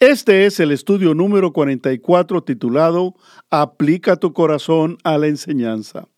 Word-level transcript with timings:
Este 0.00 0.44
es 0.44 0.58
el 0.58 0.72
estudio 0.72 1.14
número 1.14 1.52
44 1.52 2.42
titulado 2.42 3.14
Aplica 3.48 4.16
tu 4.16 4.32
corazón 4.32 4.98
a 5.04 5.18
la 5.18 5.28
enseñanza. 5.28 6.08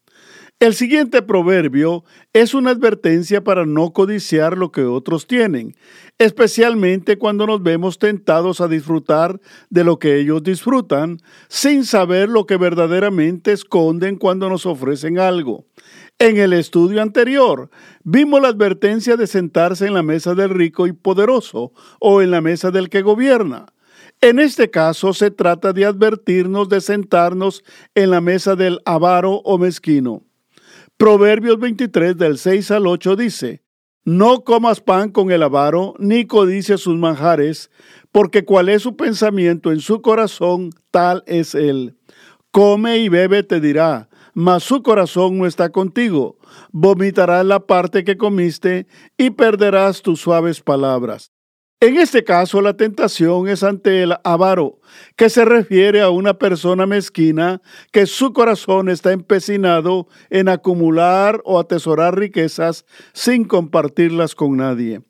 El 0.59 0.73
siguiente 0.73 1.21
proverbio 1.21 2.03
es 2.33 2.55
una 2.55 2.71
advertencia 2.71 3.45
para 3.45 3.67
no 3.67 3.93
codiciar 3.93 4.57
lo 4.57 4.73
que 4.73 4.85
otros 4.85 5.27
tienen, 5.27 5.75
especialmente 6.17 7.19
cuando 7.19 7.47
nos 7.47 7.63
vemos 7.63 7.99
tentados 7.99 8.63
a 8.63 8.69
disfrutar 8.69 9.39
de 9.69 9.85
lo 9.85 9.99
que 9.99 10.19
ellos 10.19 10.43
disfrutan, 10.43 11.19
sin 11.49 11.85
saber 11.85 12.31
lo 12.31 12.47
que 12.47 12.57
verdaderamente 12.57 13.53
esconden 13.53 14.17
cuando 14.17 14.49
nos 14.49 14.65
ofrecen 14.65 15.19
algo. 15.19 15.67
En 16.19 16.39
el 16.39 16.55
estudio 16.55 17.03
anterior 17.03 17.69
vimos 18.03 18.41
la 18.41 18.49
advertencia 18.49 19.19
de 19.19 19.27
sentarse 19.27 19.87
en 19.87 19.93
la 19.93 20.03
mesa 20.03 20.35
del 20.35 20.49
rico 20.49 20.87
y 20.87 20.95
poderoso 20.95 21.73
o 22.01 22.23
en 22.23 22.31
la 22.31 22.41
mesa 22.41 22.71
del 22.71 22.89
que 22.89 23.03
gobierna. 23.03 23.67
En 24.23 24.39
este 24.39 24.71
caso 24.71 25.13
se 25.13 25.31
trata 25.31 25.75
de 25.75 25.85
advertirnos 25.85 26.71
de 26.71 26.81
sentarnos 26.81 27.65
en 27.95 28.11
la 28.11 28.23
mesa 28.23 28.57
del 28.57 28.81
avaro 28.87 29.43
o 29.45 29.59
mezquino. 29.59 30.23
Proverbios 30.97 31.59
23 31.59 32.17
del 32.17 32.39
6 32.39 32.71
al 32.71 32.87
8 32.87 33.15
dice, 33.17 33.63
No 34.07 34.43
comas 34.43 34.81
pan 34.81 35.11
con 35.11 35.31
el 35.31 35.43
avaro, 35.43 35.93
ni 35.99 36.25
codicia 36.25 36.79
sus 36.79 36.97
manjares, 36.97 37.71
porque 38.11 38.47
cual 38.47 38.71
es 38.71 38.81
su 38.81 38.97
pensamiento 38.97 39.71
en 39.71 39.81
su 39.81 40.01
corazón, 40.01 40.71
tal 40.91 41.23
es 41.27 41.55
él. 41.55 41.99
Come 42.53 42.97
y 42.97 43.11
bebe, 43.11 43.43
te 43.43 43.61
dirá, 43.61 44.09
mas 44.37 44.65
su 44.65 44.83
corazón 44.83 45.39
no 45.39 45.47
está 45.47 45.71
contigo. 45.71 46.37
Vomitarás 46.71 47.47
la 47.47 47.61
parte 47.61 48.05
que 48.05 48.19
comiste 48.19 48.87
y 49.17 49.31
perderás 49.31 50.03
tus 50.03 50.21
suaves 50.21 50.61
palabras. 50.61 51.33
En 51.81 51.97
este 51.97 52.23
caso, 52.23 52.61
la 52.61 52.77
tentación 52.77 53.49
es 53.49 53.63
ante 53.63 54.03
el 54.03 54.15
avaro, 54.25 54.79
que 55.17 55.31
se 55.31 55.47
refiere 55.47 56.03
a 56.03 56.11
una 56.11 56.35
persona 56.35 56.85
mezquina 56.85 57.63
que 57.93 58.05
su 58.05 58.35
corazón 58.35 58.91
está 58.91 59.13
empecinado 59.13 60.07
en 60.29 60.51
acumular 60.51 61.41
o 61.47 61.59
atesorar 61.59 62.19
riquezas 62.19 62.85
sin 63.15 63.45
compartirlas 63.45 64.35
con 64.35 64.59
nadie. 64.59 65.01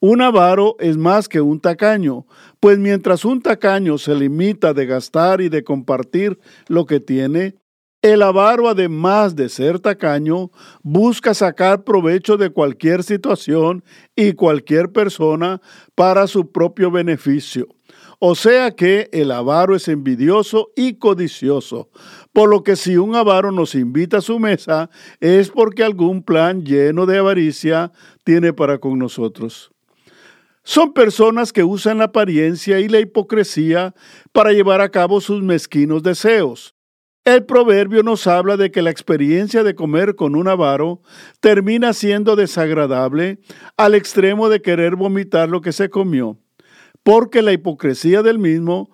Un 0.00 0.20
avaro 0.20 0.76
es 0.80 0.98
más 0.98 1.30
que 1.30 1.40
un 1.40 1.60
tacaño, 1.60 2.26
pues 2.60 2.78
mientras 2.78 3.24
un 3.24 3.40
tacaño 3.40 3.96
se 3.96 4.14
limita 4.14 4.74
de 4.74 4.84
gastar 4.84 5.40
y 5.40 5.48
de 5.48 5.64
compartir 5.64 6.38
lo 6.68 6.84
que 6.84 7.00
tiene, 7.00 7.56
el 8.02 8.22
avaro, 8.22 8.68
además 8.68 9.34
de 9.34 9.48
ser 9.48 9.80
tacaño, 9.80 10.50
busca 10.82 11.34
sacar 11.34 11.82
provecho 11.82 12.36
de 12.36 12.50
cualquier 12.50 13.02
situación 13.02 13.82
y 14.14 14.34
cualquier 14.34 14.92
persona 14.92 15.60
para 15.94 16.26
su 16.26 16.52
propio 16.52 16.90
beneficio. 16.90 17.66
O 18.18 18.34
sea 18.34 18.70
que 18.70 19.08
el 19.12 19.30
avaro 19.30 19.74
es 19.76 19.88
envidioso 19.88 20.70
y 20.74 20.94
codicioso, 20.94 21.90
por 22.32 22.48
lo 22.48 22.62
que 22.62 22.76
si 22.76 22.96
un 22.96 23.14
avaro 23.14 23.52
nos 23.52 23.74
invita 23.74 24.18
a 24.18 24.22
su 24.22 24.38
mesa 24.38 24.88
es 25.20 25.50
porque 25.50 25.84
algún 25.84 26.22
plan 26.22 26.64
lleno 26.64 27.06
de 27.06 27.18
avaricia 27.18 27.92
tiene 28.24 28.52
para 28.52 28.78
con 28.78 28.98
nosotros. 28.98 29.70
Son 30.62 30.92
personas 30.92 31.52
que 31.52 31.62
usan 31.62 31.98
la 31.98 32.04
apariencia 32.04 32.80
y 32.80 32.88
la 32.88 33.00
hipocresía 33.00 33.94
para 34.32 34.52
llevar 34.52 34.80
a 34.80 34.90
cabo 34.90 35.20
sus 35.20 35.42
mezquinos 35.42 36.02
deseos. 36.02 36.75
El 37.26 37.44
proverbio 37.44 38.04
nos 38.04 38.28
habla 38.28 38.56
de 38.56 38.70
que 38.70 38.82
la 38.82 38.90
experiencia 38.90 39.64
de 39.64 39.74
comer 39.74 40.14
con 40.14 40.36
un 40.36 40.46
avaro 40.46 41.02
termina 41.40 41.92
siendo 41.92 42.36
desagradable 42.36 43.40
al 43.76 43.96
extremo 43.96 44.48
de 44.48 44.62
querer 44.62 44.94
vomitar 44.94 45.48
lo 45.48 45.60
que 45.60 45.72
se 45.72 45.90
comió, 45.90 46.38
porque 47.02 47.42
la 47.42 47.52
hipocresía 47.52 48.22
del 48.22 48.38
mismo 48.38 48.90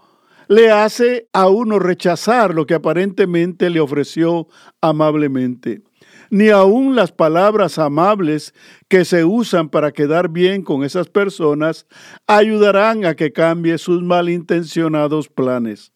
le 0.48 0.70
hace 0.70 1.28
a 1.34 1.50
uno 1.50 1.78
rechazar 1.78 2.54
lo 2.54 2.65
que 2.65 2.72
aparentemente 2.72 3.69
le 3.69 3.81
ofreció 3.81 4.49
amablemente. 4.81 5.82
Ni 6.31 6.49
aun 6.49 6.97
las 6.97 7.12
palabras 7.12 7.78
amables 7.78 8.54
que 8.88 9.04
se 9.04 9.26
usan 9.26 9.69
para 9.69 9.93
quedar 9.93 10.31
bien 10.31 10.62
con 10.62 10.84
esas 10.84 11.10
personas 11.10 11.87
ayudarán 12.26 13.04
a 13.04 13.14
que 13.14 13.31
cambie 13.31 13.76
sus 13.76 14.03
malintencionados 14.03 15.28
planes. 15.28 15.93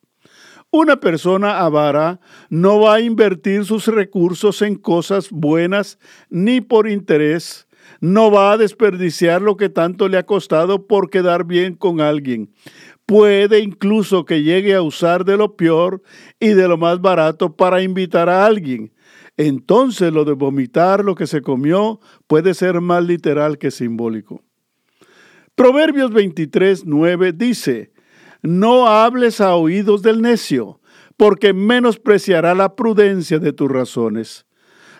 Una 0.71 0.97
persona 1.00 1.60
avara 1.60 2.21
no 2.50 2.81
va 2.81 2.97
a 2.97 3.00
invertir 3.00 3.65
sus 3.65 3.87
recursos 3.87 4.62
en 4.62 4.75
cosas 4.75 5.31
buenas 5.31 5.99
ni 6.28 6.60
por 6.60 6.88
interés. 6.88 7.66
No 8.00 8.31
va 8.31 8.53
a 8.53 8.56
desperdiciar 8.59 9.41
lo 9.41 9.56
que 9.56 9.69
tanto 9.69 10.09
le 10.09 10.19
ha 10.19 10.27
costado 10.27 10.87
por 10.87 11.09
quedar 11.09 11.44
bien 11.44 11.77
con 11.77 12.00
alguien. 12.00 12.53
Puede 13.06 13.60
incluso 13.60 14.25
que 14.25 14.43
llegue 14.43 14.75
a 14.75 14.82
usar 14.82 15.25
de 15.25 15.37
lo 15.37 15.56
peor 15.56 16.03
y 16.41 16.49
de 16.49 16.66
lo 16.66 16.77
más 16.77 17.00
barato 17.00 17.54
para 17.54 17.81
invitar 17.83 18.28
a 18.28 18.44
alguien. 18.44 18.93
Entonces 19.37 20.12
lo 20.12 20.25
de 20.25 20.33
vomitar 20.33 21.04
lo 21.04 21.15
que 21.15 21.28
se 21.28 21.43
comió 21.43 22.00
puede 22.27 22.54
ser 22.54 22.81
más 22.81 23.04
literal 23.04 23.59
que 23.59 23.71
simbólico. 23.71 24.43
Proverbios 25.54 26.12
23, 26.12 26.84
9 26.84 27.33
dice, 27.33 27.93
no 28.46 28.88
hables 28.88 29.40
a 29.40 29.54
oídos 29.54 30.02
del 30.02 30.22
necio, 30.22 30.80
porque 31.16 31.52
menospreciará 31.52 32.54
la 32.54 32.74
prudencia 32.76 33.38
de 33.38 33.52
tus 33.52 33.70
razones. 33.70 34.46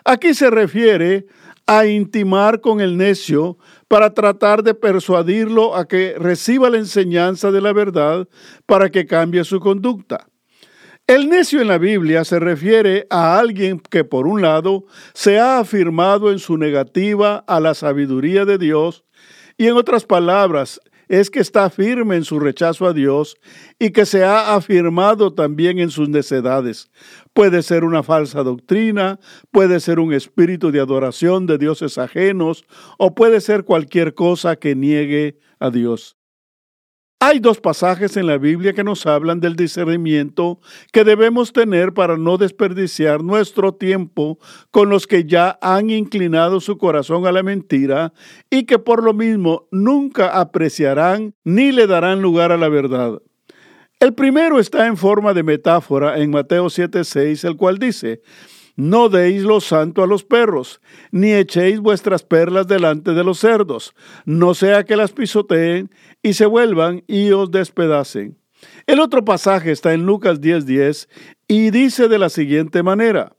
Aquí 0.05 0.35
se 0.35 0.51
refiere 0.51 1.27
a 1.67 1.87
intimar 1.87 2.61
con 2.61 2.81
el 2.81 2.97
necio 2.97 3.59
para 3.89 4.15
tratar 4.15 4.63
de 4.63 4.75
persuadirlo 4.75 5.75
a 5.75 5.87
que 5.89 6.15
reciba 6.19 6.71
la 6.71 6.79
enseñanza 6.79 7.51
de 7.51 7.61
la 7.61 7.73
verdad 7.73 8.29
para 8.67 8.91
que 8.91 9.07
cambie 9.07 9.45
su 9.45 9.59
conducta. 9.59 10.29
El 11.09 11.29
necio 11.29 11.61
en 11.61 11.69
la 11.69 11.79
Biblia 11.79 12.25
se 12.25 12.41
refiere 12.41 13.07
a 13.11 13.39
alguien 13.39 13.79
que 13.79 14.03
por 14.03 14.27
un 14.27 14.43
lado 14.43 14.87
se 15.15 15.39
ha 15.39 15.59
afirmado 15.59 16.33
en 16.33 16.41
su 16.41 16.57
negativa 16.57 17.45
a 17.47 17.61
la 17.61 17.75
sabiduría 17.75 18.45
de 18.45 18.59
Dios 18.59 19.05
y 19.57 19.69
en 19.69 19.77
otras 19.77 20.05
palabras 20.05 20.81
es 21.09 21.31
que 21.31 21.41
está 21.41 21.71
firme 21.71 22.17
en 22.17 22.25
su 22.25 22.39
rechazo 22.41 22.87
a 22.87 22.93
Dios 22.93 23.37
y 23.79 23.91
que 23.91 24.07
se 24.07 24.25
ha 24.25 24.55
afirmado 24.55 25.33
también 25.33 25.79
en 25.79 25.91
sus 25.91 26.09
necedades. 26.09 26.91
Puede 27.33 27.63
ser 27.63 27.85
una 27.85 28.03
falsa 28.03 28.43
doctrina, 28.43 29.21
puede 29.51 29.81
ser 29.81 29.99
un 29.99 30.13
espíritu 30.13 30.71
de 30.71 30.81
adoración 30.81 31.47
de 31.47 31.59
dioses 31.59 31.99
ajenos 31.99 32.65
o 32.99 33.15
puede 33.15 33.41
ser 33.41 33.65
cualquier 33.65 34.15
cosa 34.15 34.57
que 34.57 34.75
niegue 34.75 35.39
a 35.59 35.71
Dios. 35.71 36.16
Hay 37.19 37.39
dos 37.39 37.63
pasajes 37.63 38.19
en 38.19 38.27
la 38.27 38.37
Biblia 38.37 38.75
que 38.75 38.85
nos 38.85 39.07
hablan 39.07 39.41
del 39.41 39.57
discernimiento 39.57 40.61
que 40.93 41.03
debemos 41.03 41.55
tener 41.55 41.95
para 41.95 42.19
no 42.19 42.37
desperdiciar 42.37 43.25
nuestro 43.25 43.73
tiempo 43.73 44.39
con 44.71 44.91
los 44.91 45.07
que 45.07 45.25
ya 45.25 45.59
han 45.63 45.89
inclinado 45.89 46.61
su 46.61 46.77
corazón 46.77 47.27
a 47.27 47.33
la 47.33 47.43
mentira 47.43 48.13
y 48.51 48.65
que 48.65 48.79
por 48.79 49.03
lo 49.03 49.15
mismo 49.15 49.67
nunca 49.71 50.39
apreciarán 50.39 51.35
ni 51.43 51.73
le 51.73 51.87
darán 51.87 52.21
lugar 52.21 52.53
a 52.53 52.59
la 52.59 52.69
verdad. 52.69 53.23
El 53.99 54.13
primero 54.13 54.59
está 54.59 54.87
en 54.87 54.99
forma 54.99 55.33
de 55.33 55.43
metáfora 55.43 56.19
en 56.19 56.31
Mateo 56.31 56.67
7:6, 56.67 57.45
el 57.45 57.57
cual 57.57 57.79
dice, 57.79 58.21
no 58.77 59.09
deis 59.09 59.43
lo 59.43 59.61
santo 59.61 60.03
a 60.03 60.07
los 60.07 60.23
perros, 60.23 60.81
ni 61.11 61.33
echéis 61.33 61.81
vuestras 61.81 62.23
perlas 62.23 62.69
delante 62.69 63.13
de 63.13 63.25
los 63.25 63.41
cerdos, 63.41 63.95
no 64.25 64.55
sea 64.55 64.85
que 64.85 64.97
las 64.97 65.13
pisoteen 65.13 65.91
y 66.23 66.35
se 66.35 66.47
vuelvan 66.47 67.03
y 67.07 67.33
os 67.33 67.51
despedacen. 67.51 68.39
El 68.87 69.01
otro 69.01 69.25
pasaje 69.25 69.73
está 69.73 69.93
en 69.93 70.07
Lucas 70.07 70.41
10:10 70.41 71.09
y 71.49 71.71
dice 71.71 72.09
de 72.09 72.19
la 72.19 72.29
siguiente 72.29 72.83
manera, 72.83 73.37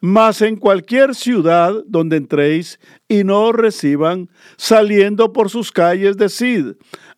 mas 0.00 0.42
en 0.42 0.56
cualquier 0.56 1.14
ciudad 1.14 1.82
donde 1.86 2.18
entréis 2.18 2.78
y 3.08 3.24
no 3.24 3.44
os 3.44 3.54
reciban, 3.54 4.28
saliendo 4.56 5.32
por 5.32 5.48
sus 5.48 5.72
calles, 5.72 6.18
decid, 6.18 6.74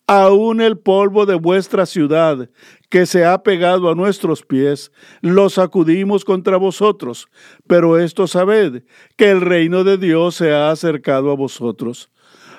aún 0.06 0.60
el 0.60 0.78
polvo 0.78 1.26
de 1.26 1.34
vuestra 1.34 1.86
ciudad 1.86 2.48
que 2.88 3.06
se 3.06 3.24
ha 3.24 3.42
pegado 3.42 3.90
a 3.90 3.94
nuestros 3.94 4.42
pies, 4.42 4.92
lo 5.20 5.50
sacudimos 5.50 6.24
contra 6.24 6.56
vosotros. 6.56 7.28
Pero 7.66 7.98
esto 7.98 8.26
sabed, 8.26 8.84
que 9.16 9.30
el 9.30 9.40
reino 9.40 9.84
de 9.84 9.98
Dios 9.98 10.36
se 10.36 10.52
ha 10.52 10.70
acercado 10.70 11.30
a 11.30 11.36
vosotros. 11.36 12.10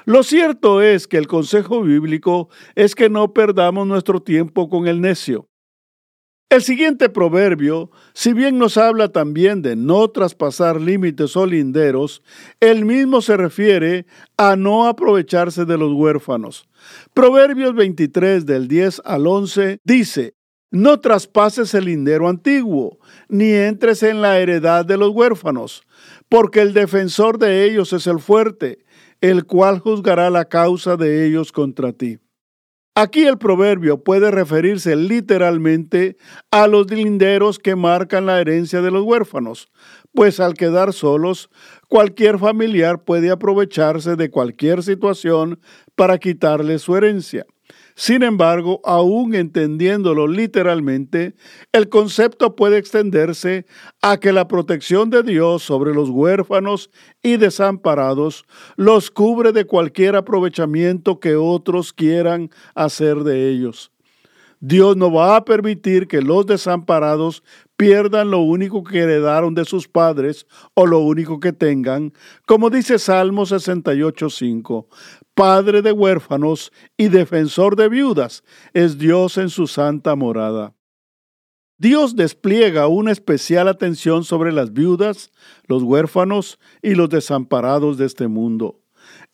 Lo 0.05 0.23
cierto 0.23 0.81
es 0.81 1.07
que 1.07 1.17
el 1.17 1.27
consejo 1.27 1.81
bíblico 1.81 2.49
es 2.75 2.95
que 2.95 3.09
no 3.09 3.33
perdamos 3.33 3.87
nuestro 3.87 4.21
tiempo 4.21 4.69
con 4.69 4.87
el 4.87 5.01
necio. 5.01 5.49
El 6.49 6.61
siguiente 6.61 7.09
proverbio, 7.09 7.91
si 8.13 8.31
bien 8.31 8.57
nos 8.57 8.77
habla 8.77 9.09
también 9.09 9.61
de 9.61 9.75
no 9.75 10.07
traspasar 10.07 10.79
límites 10.79 11.35
o 11.35 11.45
linderos, 11.45 12.23
el 12.61 12.85
mismo 12.85 13.21
se 13.21 13.35
refiere 13.35 14.05
a 14.37 14.55
no 14.55 14.87
aprovecharse 14.87 15.65
de 15.65 15.77
los 15.77 15.91
huérfanos. 15.91 16.69
Proverbios 17.13 17.75
23 17.75 18.45
del 18.45 18.69
10 18.69 19.01
al 19.03 19.27
11 19.27 19.81
dice, 19.83 20.35
no 20.71 21.01
traspases 21.01 21.73
el 21.73 21.85
lindero 21.85 22.29
antiguo, 22.29 22.97
ni 23.27 23.51
entres 23.51 24.01
en 24.01 24.21
la 24.21 24.39
heredad 24.39 24.85
de 24.85 24.95
los 24.95 25.09
huérfanos, 25.09 25.83
porque 26.29 26.61
el 26.61 26.73
defensor 26.73 27.39
de 27.39 27.65
ellos 27.65 27.91
es 27.91 28.07
el 28.07 28.19
fuerte, 28.19 28.85
el 29.19 29.45
cual 29.45 29.79
juzgará 29.79 30.29
la 30.29 30.45
causa 30.45 30.95
de 30.95 31.27
ellos 31.27 31.51
contra 31.51 31.91
ti. 31.91 32.19
Aquí 32.99 33.27
el 33.27 33.37
proverbio 33.37 34.03
puede 34.03 34.31
referirse 34.31 34.95
literalmente 34.95 36.17
a 36.49 36.65
los 36.65 36.89
linderos 36.89 37.59
que 37.59 37.75
marcan 37.75 38.25
la 38.25 38.41
herencia 38.41 38.81
de 38.81 38.89
los 38.89 39.03
huérfanos, 39.03 39.69
pues 40.15 40.39
al 40.39 40.55
quedar 40.55 40.93
solos, 40.93 41.51
cualquier 41.89 42.39
familiar 42.39 43.03
puede 43.03 43.29
aprovecharse 43.29 44.15
de 44.15 44.31
cualquier 44.31 44.81
situación 44.81 45.59
para 45.93 46.17
quitarle 46.17 46.79
su 46.79 46.95
herencia. 46.95 47.45
Sin 47.99 48.21
embargo, 48.21 48.79
aún 48.83 49.33
entendiéndolo 49.33 50.27
literalmente, 50.27 51.33
el 51.71 51.89
concepto 51.89 52.55
puede 52.55 52.77
extenderse 52.77 53.65
a 54.03 54.17
que 54.17 54.31
la 54.31 54.47
protección 54.47 55.09
de 55.09 55.23
Dios 55.23 55.63
sobre 55.63 55.95
los 55.95 56.11
huérfanos 56.11 56.91
y 57.23 57.37
desamparados 57.37 58.45
los 58.75 59.09
cubre 59.09 59.51
de 59.51 59.65
cualquier 59.65 60.15
aprovechamiento 60.15 61.19
que 61.19 61.35
otros 61.37 61.91
quieran 61.91 62.51
hacer 62.75 63.23
de 63.23 63.49
ellos. 63.49 63.91
Dios 64.59 64.97
no 64.97 65.11
va 65.11 65.35
a 65.35 65.45
permitir 65.45 66.07
que 66.07 66.21
los 66.21 66.45
desamparados 66.45 67.43
pierdan 67.75 68.31
lo 68.31 68.39
único 68.39 68.83
que 68.83 68.99
heredaron 68.99 69.53
de 69.53 69.65
sus 69.65 69.87
padres 69.87 70.47
o 70.73 70.87
lo 70.87 70.99
único 70.99 71.39
que 71.39 71.53
tengan, 71.53 72.13
como 72.47 72.69
dice 72.69 72.97
Salmo 72.97 73.45
68.5. 73.45 74.87
Padre 75.35 75.83
de 75.83 75.91
huérfanos 75.91 76.71
y 76.97 77.09
defensor 77.09 77.75
de 77.75 77.89
viudas 77.89 78.43
es 78.73 78.97
Dios 78.97 79.37
en 79.37 79.49
su 79.49 79.67
santa 79.67 80.15
morada. 80.15 80.73
Dios 81.77 82.15
despliega 82.15 82.87
una 82.87 83.11
especial 83.11 83.67
atención 83.67 84.23
sobre 84.23 84.51
las 84.51 84.73
viudas, 84.73 85.31
los 85.67 85.83
huérfanos 85.83 86.57
y 86.81 86.95
los 86.95 87.09
desamparados 87.09 87.99
de 87.99 88.07
este 88.07 88.27
mundo. 88.27 88.81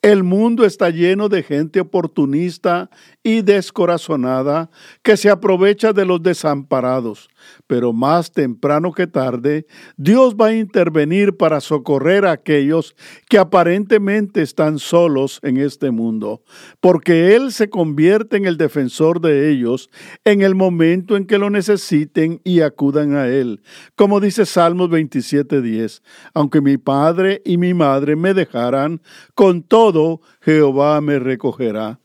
El 0.04 0.24
mundo 0.24 0.66
está 0.66 0.90
lleno 0.90 1.30
de 1.30 1.44
gente 1.44 1.80
oportunista 1.80 2.90
y 3.24 3.42
descorazonada 3.42 4.70
que 5.02 5.16
se 5.16 5.30
aprovecha 5.30 5.94
de 5.94 6.04
los 6.04 6.22
desamparados, 6.22 7.30
pero 7.68 7.94
más 7.94 8.32
temprano 8.32 8.92
que 8.92 9.08
tarde 9.08 9.66
Dios 9.98 10.36
va 10.36 10.48
a 10.48 10.56
intervenir 10.56 11.38
para 11.38 11.62
socorrer 11.62 12.26
a 12.26 12.32
aquellos 12.32 12.96
que 13.30 13.38
aparentemente 13.38 14.42
están 14.42 14.80
solos 14.80 15.40
en 15.44 15.58
este 15.58 15.92
mundo, 15.92 16.44
porque 16.80 17.36
Él 17.36 17.52
se 17.52 17.70
convierte 17.70 18.38
en 18.38 18.46
el 18.46 18.58
defensor 18.58 19.22
de 19.22 19.50
ellos 19.50 19.90
en 20.24 20.42
el 20.42 20.56
momento 20.56 21.18
en 21.18 21.26
que 21.26 21.38
lo 21.38 21.50
necesiten 21.50 22.42
y 22.44 22.62
acudan 22.62 23.16
a 23.16 23.28
Él, 23.28 23.62
como 23.96 24.20
dice 24.20 24.46
Salmos 24.46 24.90
27:10, 24.90 26.02
aunque 26.34 26.62
mi 26.62 26.78
padre 26.78 27.42
y 27.46 27.58
mi 27.58 27.74
madre 27.74 28.16
me 28.16 28.34
dejaran, 28.34 29.02
con 29.34 29.64
todo 29.64 30.22
Jehová 30.42 31.02
me 31.02 31.20
recogerá. 31.20 32.00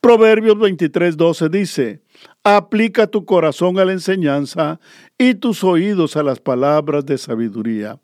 Proverbios 0.00 0.56
23:12 0.56 1.48
dice, 1.48 2.03
aplica 2.44 3.06
tu 3.06 3.24
corazón 3.24 3.78
a 3.78 3.86
la 3.86 3.92
enseñanza 3.92 4.78
y 5.16 5.34
tus 5.34 5.64
oídos 5.64 6.16
a 6.16 6.22
las 6.22 6.40
palabras 6.40 7.06
de 7.06 7.16
sabiduría. 7.16 7.98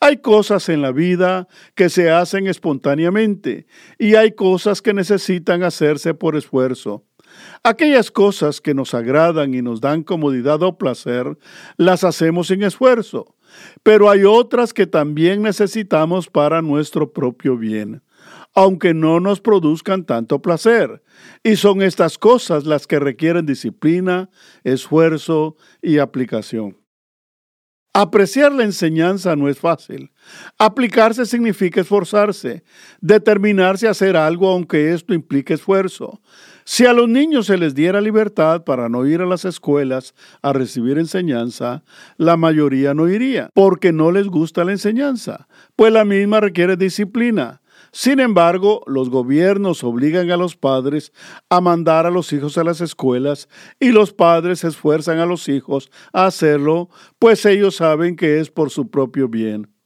Hay 0.00 0.18
cosas 0.18 0.68
en 0.68 0.82
la 0.82 0.92
vida 0.92 1.48
que 1.74 1.88
se 1.88 2.10
hacen 2.10 2.48
espontáneamente 2.48 3.66
y 3.98 4.16
hay 4.16 4.32
cosas 4.32 4.82
que 4.82 4.92
necesitan 4.92 5.62
hacerse 5.62 6.12
por 6.12 6.36
esfuerzo. 6.36 7.04
Aquellas 7.62 8.10
cosas 8.10 8.60
que 8.60 8.74
nos 8.74 8.94
agradan 8.94 9.54
y 9.54 9.62
nos 9.62 9.80
dan 9.80 10.02
comodidad 10.02 10.62
o 10.62 10.76
placer, 10.76 11.38
las 11.76 12.02
hacemos 12.02 12.48
sin 12.48 12.62
esfuerzo, 12.62 13.36
pero 13.82 14.10
hay 14.10 14.24
otras 14.24 14.72
que 14.72 14.86
también 14.86 15.42
necesitamos 15.42 16.28
para 16.28 16.62
nuestro 16.62 17.12
propio 17.12 17.56
bien 17.56 18.02
aunque 18.58 18.92
no 18.92 19.20
nos 19.20 19.40
produzcan 19.40 20.04
tanto 20.04 20.42
placer. 20.42 21.00
Y 21.44 21.54
son 21.54 21.80
estas 21.80 22.18
cosas 22.18 22.64
las 22.64 22.88
que 22.88 22.98
requieren 22.98 23.46
disciplina, 23.46 24.30
esfuerzo 24.64 25.56
y 25.80 25.98
aplicación. 25.98 26.76
Apreciar 27.94 28.50
la 28.52 28.64
enseñanza 28.64 29.36
no 29.36 29.48
es 29.48 29.60
fácil. 29.60 30.10
Aplicarse 30.58 31.24
significa 31.24 31.82
esforzarse, 31.82 32.64
determinarse 33.00 33.86
a 33.86 33.92
hacer 33.92 34.16
algo 34.16 34.48
aunque 34.48 34.92
esto 34.92 35.14
implique 35.14 35.54
esfuerzo. 35.54 36.20
Si 36.64 36.84
a 36.84 36.92
los 36.92 37.08
niños 37.08 37.46
se 37.46 37.58
les 37.58 37.76
diera 37.76 38.00
libertad 38.00 38.64
para 38.64 38.88
no 38.88 39.06
ir 39.06 39.20
a 39.20 39.26
las 39.26 39.44
escuelas 39.44 40.16
a 40.42 40.52
recibir 40.52 40.98
enseñanza, 40.98 41.84
la 42.16 42.36
mayoría 42.36 42.92
no 42.92 43.08
iría, 43.08 43.50
porque 43.54 43.92
no 43.92 44.10
les 44.10 44.26
gusta 44.26 44.64
la 44.64 44.72
enseñanza, 44.72 45.46
pues 45.76 45.92
la 45.92 46.04
misma 46.04 46.40
requiere 46.40 46.76
disciplina, 46.76 47.62
sin 47.92 48.20
embargo, 48.20 48.82
los 48.86 49.10
gobiernos 49.10 49.82
obligan 49.84 50.30
a 50.30 50.36
los 50.36 50.56
padres 50.56 51.12
a 51.48 51.60
mandar 51.60 52.06
a 52.06 52.10
los 52.10 52.32
hijos 52.32 52.58
a 52.58 52.64
las 52.64 52.80
escuelas 52.80 53.48
y 53.80 53.90
los 53.90 54.12
padres 54.12 54.64
esfuerzan 54.64 55.18
a 55.18 55.26
los 55.26 55.48
hijos 55.48 55.90
a 56.12 56.26
hacerlo, 56.26 56.90
pues 57.18 57.44
ellos 57.46 57.76
saben 57.76 58.16
que 58.16 58.40
es 58.40 58.50
por 58.50 58.70
su 58.70 58.90
propio 58.90 59.28
bien. 59.28 59.77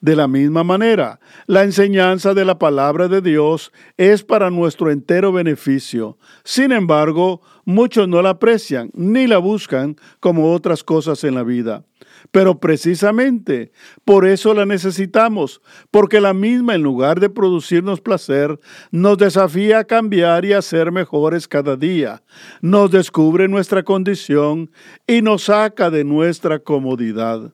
De 0.00 0.14
la 0.14 0.28
misma 0.28 0.62
manera, 0.62 1.20
la 1.46 1.64
enseñanza 1.64 2.34
de 2.34 2.44
la 2.44 2.58
palabra 2.58 3.08
de 3.08 3.20
Dios 3.20 3.72
es 3.96 4.22
para 4.22 4.50
nuestro 4.50 4.90
entero 4.90 5.32
beneficio. 5.32 6.18
Sin 6.44 6.72
embargo, 6.72 7.40
muchos 7.64 8.08
no 8.08 8.20
la 8.22 8.30
aprecian 8.30 8.90
ni 8.94 9.26
la 9.26 9.38
buscan 9.38 9.96
como 10.20 10.52
otras 10.52 10.84
cosas 10.84 11.24
en 11.24 11.34
la 11.34 11.42
vida. 11.42 11.84
Pero 12.30 12.58
precisamente 12.58 13.72
por 14.04 14.26
eso 14.26 14.52
la 14.54 14.66
necesitamos, 14.66 15.60
porque 15.90 16.20
la 16.20 16.34
misma 16.34 16.74
en 16.74 16.82
lugar 16.82 17.20
de 17.20 17.30
producirnos 17.30 18.00
placer, 18.00 18.58
nos 18.90 19.18
desafía 19.18 19.80
a 19.80 19.84
cambiar 19.84 20.44
y 20.44 20.52
a 20.52 20.62
ser 20.62 20.92
mejores 20.92 21.48
cada 21.48 21.76
día, 21.76 22.22
nos 22.60 22.90
descubre 22.90 23.48
nuestra 23.48 23.82
condición 23.82 24.70
y 25.06 25.22
nos 25.22 25.44
saca 25.44 25.90
de 25.90 26.04
nuestra 26.04 26.58
comodidad. 26.58 27.52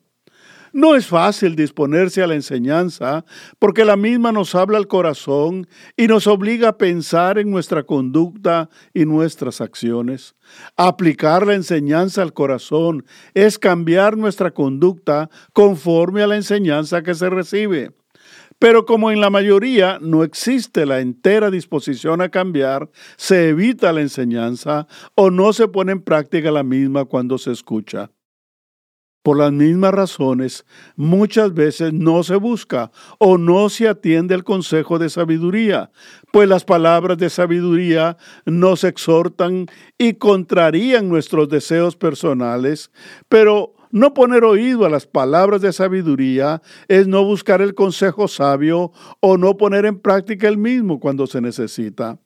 No 0.75 0.95
es 0.95 1.07
fácil 1.07 1.55
disponerse 1.55 2.23
a 2.23 2.27
la 2.27 2.35
enseñanza 2.35 3.27
porque 3.59 3.85
la 3.85 3.97
misma 3.97 4.33
nos 4.33 4.55
habla 4.55 4.79
al 4.79 4.89
corazón 4.89 5.67
y 5.99 6.07
nos 6.07 6.27
obliga 6.27 6.69
a 6.69 6.79
pensar 6.79 7.39
en 7.39 7.51
nuestra 7.51 7.83
conducta 7.83 8.71
y 8.95 9.05
nuestras 9.05 9.61
acciones. 9.61 10.35
Aplicar 10.77 11.47
la 11.47 11.55
enseñanza 11.55 12.23
al 12.23 12.33
corazón 12.33 13.05
es 13.35 13.59
cambiar 13.59 14.17
nuestra 14.17 14.53
conducta 14.53 15.29
conforme 15.53 16.23
a 16.23 16.27
la 16.27 16.37
enseñanza 16.37 17.03
que 17.03 17.15
se 17.15 17.29
recibe. 17.29 17.91
Pero 18.59 18.87
como 18.87 19.11
en 19.11 19.21
la 19.21 19.29
mayoría 19.29 19.99
no 20.01 20.25
existe 20.25 20.87
la 20.87 21.01
entera 21.01 21.51
disposición 21.51 22.23
a 22.23 22.31
cambiar, 22.31 22.89
se 23.17 23.51
evita 23.51 23.93
la 23.93 24.01
enseñanza 24.01 24.87
o 25.17 25.31
no 25.31 25.53
se 25.53 25.69
pone 25.69 25.93
en 25.93 26.01
práctica 26.01 26.51
la 26.51 26.63
misma 26.63 27.05
cuando 27.05 27.37
se 27.37 27.51
escucha. 27.51 28.11
Por 29.23 29.39
las 29.39 29.53
mismas 29.53 29.95
razones, 29.95 30.65
muchas 30.97 31.55
veces 31.55 31.93
no 31.93 32.25
se 32.25 32.35
busca 32.35 32.91
o 33.19 33.39
no 33.39 33.69
se 33.69 33.89
atiende 33.89 34.35
el 34.35 34.43
consejo 34.43 34.99
de 34.99 35.09
sabiduría, 35.09 35.93
pues 36.33 36.49
las 36.49 36.65
palabras 36.65 37.19
de 37.19 37.31
sabiduría 37.31 38.17
nos 38.47 38.83
exhortan 38.83 39.67
y 39.97 40.15
contrarían 40.15 41.09
nuestros 41.09 41.49
deseos 41.49 41.95
personales, 41.95 42.91
pero 43.29 43.77
no 43.93 44.13
poner 44.13 44.43
oído 44.43 44.87
a 44.87 44.91
las 44.91 45.07
palabras 45.07 45.61
de 45.61 45.73
sabiduría 45.73 46.61
es 46.89 47.07
no 47.07 47.25
buscar 47.25 47.63
el 47.63 47.75
consejo 47.75 48.27
sabio 48.27 48.91
o 49.21 49.37
no 49.37 49.57
poner 49.57 49.87
en 49.87 50.01
práctica 50.01 50.49
el 50.49 50.59
mismo 50.59 50.99
cuando 50.99 51.29
se 51.29 51.41
necesita. 51.41 52.19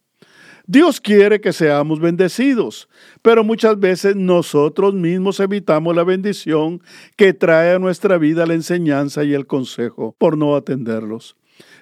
Dios 0.69 1.01
quiere 1.01 1.41
que 1.41 1.53
seamos 1.53 2.01
bendecidos, 2.01 2.89
pero 3.23 3.45
muchas 3.45 3.79
veces 3.79 4.17
nosotros 4.17 4.95
mismos 4.95 5.39
evitamos 5.39 5.95
la 5.95 6.03
bendición 6.03 6.83
que 7.17 7.33
trae 7.33 7.75
a 7.75 7.79
nuestra 7.79 8.19
vida 8.19 8.47
la 8.47 8.55
enseñanza 8.55 9.23
y 9.23 9.33
el 9.33 9.47
consejo 9.47 10.17
por 10.19 10.37
no 10.37 10.57
atenderlos. 10.57 11.37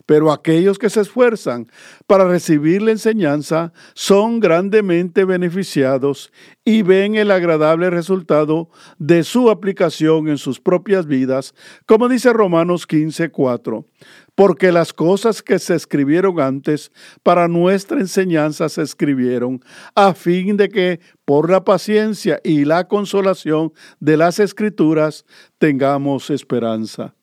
Pero 0.07 0.33
aquellos 0.33 0.79
que 0.79 0.91
se 0.91 1.01
esfuerzan 1.01 1.67
para 2.07 2.29
recibir 2.29 2.83
la 2.83 2.91
enseñanza 2.91 3.73
son 3.95 4.41
grandemente 4.41 5.25
beneficiados 5.25 6.33
y 6.65 6.83
ven 6.83 7.15
el 7.15 7.31
agradable 7.31 7.91
resultado 7.91 8.69
de 8.99 9.25
su 9.25 9.51
aplicación 9.51 10.29
en 10.29 10.39
sus 10.39 10.61
propias 10.61 11.07
vidas, 11.07 11.55
como 11.87 12.09
dice 12.09 12.33
Romanos 12.33 12.87
15:4 12.87 13.87
porque 14.35 14.73
las 14.73 14.93
cosas 14.93 15.43
que 15.43 15.59
se 15.59 15.75
escribieron 15.75 16.41
antes 16.41 16.91
para 17.23 17.49
nuestra 17.49 18.01
enseñanza 18.01 18.69
se 18.69 18.83
escribieron, 18.83 19.63
a 19.95 20.15
fin 20.15 20.57
de 20.57 20.69
que 20.69 21.01
por 21.25 21.51
la 21.51 21.65
paciencia 21.65 22.41
y 22.43 22.65
la 22.65 22.89
consolación 22.89 23.73
de 24.01 24.17
las 24.17 24.39
escrituras 24.39 25.25
tengamos 25.59 26.31
esperanza. 26.31 27.15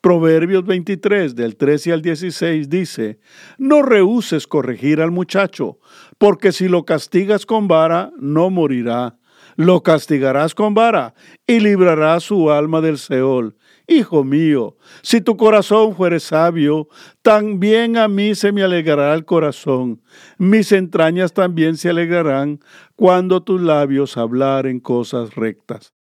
Proverbios 0.00 0.64
23 0.64 1.34
del 1.34 1.56
13 1.56 1.92
al 1.92 2.02
16 2.02 2.68
dice, 2.68 3.20
No 3.58 3.82
rehuses 3.82 4.46
corregir 4.46 5.00
al 5.00 5.10
muchacho, 5.10 5.78
porque 6.18 6.52
si 6.52 6.68
lo 6.68 6.84
castigas 6.84 7.46
con 7.46 7.68
vara, 7.68 8.10
no 8.18 8.50
morirá. 8.50 9.18
Lo 9.56 9.82
castigarás 9.82 10.54
con 10.54 10.74
vara 10.74 11.14
y 11.46 11.60
librarás 11.60 12.24
su 12.24 12.50
alma 12.50 12.80
del 12.80 12.98
Seol 12.98 13.56
Hijo 13.90 14.22
mío, 14.22 14.76
si 15.02 15.20
tu 15.20 15.36
corazón 15.36 15.96
fuere 15.96 16.20
sabio, 16.20 16.86
también 17.22 17.96
a 17.96 18.06
mí 18.06 18.36
se 18.36 18.52
me 18.52 18.62
alegrará 18.62 19.12
el 19.14 19.24
corazón. 19.24 20.00
Mis 20.38 20.70
entrañas 20.70 21.32
también 21.32 21.76
se 21.76 21.90
alegrarán 21.90 22.60
cuando 22.94 23.42
tus 23.42 23.60
labios 23.60 24.16
hablaren 24.16 24.78
cosas 24.78 25.34
rectas. 25.34 25.92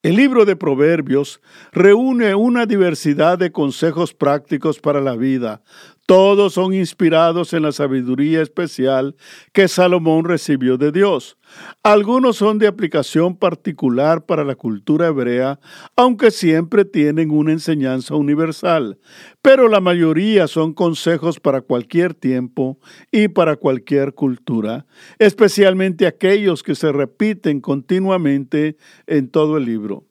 El 0.00 0.14
libro 0.14 0.44
de 0.44 0.54
Proverbios 0.54 1.40
reúne 1.72 2.36
una 2.36 2.66
diversidad 2.66 3.36
de 3.36 3.50
consejos 3.50 4.14
prácticos 4.14 4.78
para 4.78 5.00
la 5.00 5.16
vida, 5.16 5.60
todos 6.08 6.54
son 6.54 6.72
inspirados 6.72 7.52
en 7.52 7.64
la 7.64 7.70
sabiduría 7.70 8.40
especial 8.40 9.14
que 9.52 9.68
Salomón 9.68 10.24
recibió 10.24 10.78
de 10.78 10.90
Dios. 10.90 11.36
Algunos 11.82 12.36
son 12.36 12.56
de 12.56 12.66
aplicación 12.66 13.36
particular 13.36 14.24
para 14.24 14.42
la 14.42 14.54
cultura 14.54 15.08
hebrea, 15.08 15.60
aunque 15.96 16.30
siempre 16.30 16.86
tienen 16.86 17.30
una 17.30 17.52
enseñanza 17.52 18.14
universal. 18.14 18.98
Pero 19.42 19.68
la 19.68 19.80
mayoría 19.80 20.46
son 20.46 20.72
consejos 20.72 21.40
para 21.40 21.60
cualquier 21.60 22.14
tiempo 22.14 22.78
y 23.12 23.28
para 23.28 23.56
cualquier 23.56 24.14
cultura, 24.14 24.86
especialmente 25.18 26.06
aquellos 26.06 26.62
que 26.62 26.74
se 26.74 26.90
repiten 26.90 27.60
continuamente 27.60 28.78
en 29.06 29.28
todo 29.28 29.58
el 29.58 29.66
libro. 29.66 30.07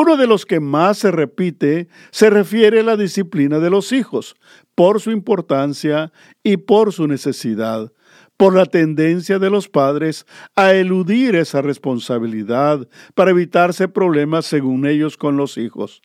Uno 0.00 0.16
de 0.16 0.28
los 0.28 0.46
que 0.46 0.60
más 0.60 0.98
se 0.98 1.10
repite 1.10 1.88
se 2.12 2.30
refiere 2.30 2.78
a 2.78 2.82
la 2.84 2.96
disciplina 2.96 3.58
de 3.58 3.68
los 3.68 3.90
hijos, 3.90 4.36
por 4.76 5.00
su 5.00 5.10
importancia 5.10 6.12
y 6.44 6.58
por 6.58 6.92
su 6.92 7.08
necesidad, 7.08 7.92
por 8.36 8.54
la 8.54 8.66
tendencia 8.66 9.40
de 9.40 9.50
los 9.50 9.68
padres 9.68 10.24
a 10.54 10.72
eludir 10.72 11.34
esa 11.34 11.62
responsabilidad 11.62 12.86
para 13.16 13.32
evitarse 13.32 13.88
problemas 13.88 14.46
según 14.46 14.86
ellos 14.86 15.16
con 15.16 15.36
los 15.36 15.58
hijos. 15.58 16.00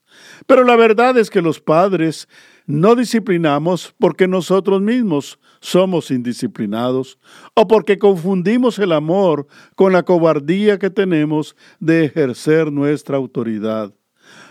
Pero 0.47 0.63
la 0.63 0.75
verdad 0.75 1.15
es 1.19 1.29
que 1.29 1.43
los 1.43 1.59
padres 1.61 2.27
no 2.65 2.95
disciplinamos 2.95 3.93
porque 3.99 4.27
nosotros 4.27 4.81
mismos 4.81 5.39
somos 5.59 6.11
indisciplinados 6.11 7.19
o 7.55 7.67
porque 7.67 7.97
confundimos 7.97 8.79
el 8.79 8.91
amor 8.91 9.47
con 9.75 9.93
la 9.93 10.03
cobardía 10.03 10.79
que 10.79 10.89
tenemos 10.89 11.55
de 11.79 12.05
ejercer 12.05 12.71
nuestra 12.71 13.17
autoridad. 13.17 13.93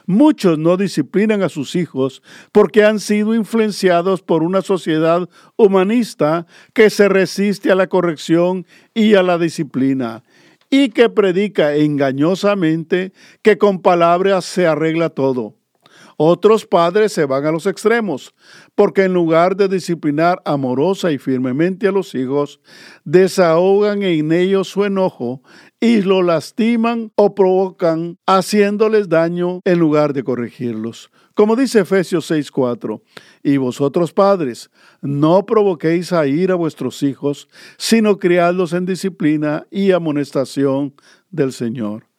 Muchos 0.07 0.59
no 0.59 0.77
disciplinan 0.77 1.43
a 1.43 1.49
sus 1.49 1.77
hijos 1.77 2.23
porque 2.51 2.85
han 2.85 2.99
sido 2.99 3.35
influenciados 3.35 4.21
por 4.21 4.43
una 4.43 4.63
sociedad 4.63 5.29
humanista 5.57 6.47
que 6.73 6.91
se 6.91 7.09
resiste 7.09 7.71
a 7.71 7.77
la 7.77 7.87
corrección 7.87 8.67
y 8.95 9.15
a 9.15 9.23
la 9.23 9.39
disciplina 9.39 10.23
y 10.71 10.89
que 10.89 11.09
predica 11.09 11.77
engañosamente 11.77 13.13
que 13.43 13.59
con 13.59 13.81
palabras 13.81 14.45
se 14.45 14.67
arregla 14.67 15.11
todo. 15.11 15.55
Otros 16.25 16.65
padres 16.65 17.13
se 17.13 17.25
van 17.25 17.45
a 17.47 17.51
los 17.51 17.67
extremos, 17.67 18.33
porque 18.77 19.03
en 19.03 19.13
lugar 19.13 19.57
de 19.57 19.67
disciplinar 19.67 20.41
amorosa 20.45 21.11
y 21.11 21.19
firmemente 21.19 21.89
a 21.89 21.91
los 21.91 22.15
hijos, 22.15 22.61
desahogan 23.03 24.05
en 24.05 24.31
ellos 24.31 24.69
su 24.69 24.85
enojo 24.85 25.43
y 25.81 26.03
lo 26.03 26.23
lastiman 26.23 27.11
o 27.17 27.35
provocan 27.35 28.19
haciéndoles 28.25 29.09
daño 29.09 29.63
en 29.65 29.81
lugar 29.81 30.13
de 30.13 30.23
corregirlos. 30.23 31.11
Como 31.35 31.57
dice 31.57 31.81
Efesios 31.81 32.31
6:4, 32.31 33.03
y 33.43 33.57
vosotros 33.57 34.13
padres, 34.13 34.71
no 35.01 35.45
provoquéis 35.45 36.13
a 36.13 36.29
ir 36.29 36.53
a 36.53 36.55
vuestros 36.55 37.03
hijos, 37.03 37.49
sino 37.79 38.21
criadlos 38.21 38.75
en 38.75 38.87
disciplina 38.87 39.67
y 39.73 39.91
amonestación 39.91 40.95
del 41.33 41.53
Señor. 41.53 42.12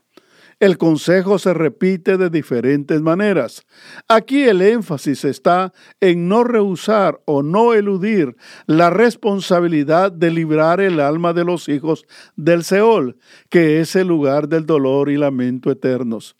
El 0.60 0.78
consejo 0.78 1.40
se 1.40 1.54
repite 1.54 2.18
de 2.18 2.30
diferentes 2.30 3.02
maneras. 3.02 3.64
Aquí 4.08 4.44
el 4.44 4.62
énfasis 4.62 5.26
está 5.26 5.74
en 6.00 6.28
no 6.28 6.44
rehusar 6.44 7.22
o 7.26 7.44
no 7.44 7.74
eludir 7.74 8.36
la 8.66 8.90
responsabilidad 8.90 10.12
de 10.12 10.32
librar 10.32 10.80
el 10.80 11.00
alma 11.00 11.34
de 11.34 11.44
los 11.44 11.70
hijos 11.70 12.06
del 12.36 12.64
Seol, 12.64 13.18
que 13.50 13.82
es 13.82 13.96
el 13.96 14.08
lugar 14.08 14.48
del 14.48 14.66
dolor 14.66 15.10
y 15.10 15.18
lamento 15.18 15.72
eternos. 15.72 16.36